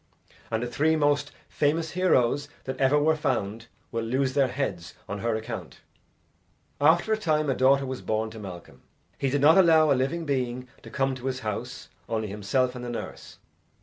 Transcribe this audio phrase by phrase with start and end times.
[0.49, 5.19] And the three most famous heroes that ever were found will lose their heads on
[5.19, 5.81] her account."
[6.81, 8.81] After a time a daughter was born to Malcolm.
[9.19, 12.83] He did not allow a living being to come to his house, only himself and
[12.83, 13.37] the nurse.